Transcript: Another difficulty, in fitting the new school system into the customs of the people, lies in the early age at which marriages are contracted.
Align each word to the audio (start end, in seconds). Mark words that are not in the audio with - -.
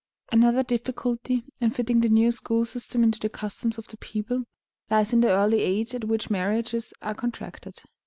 Another 0.31 0.63
difficulty, 0.63 1.43
in 1.59 1.69
fitting 1.69 1.99
the 2.01 2.09
new 2.09 2.31
school 2.31 2.65
system 2.65 3.03
into 3.03 3.19
the 3.19 3.29
customs 3.29 3.77
of 3.77 3.89
the 3.89 3.97
people, 3.97 4.45
lies 4.89 5.13
in 5.13 5.19
the 5.19 5.29
early 5.29 5.61
age 5.61 5.93
at 5.93 6.05
which 6.05 6.27
marriages 6.31 6.91
are 7.03 7.13
contracted. 7.13 7.83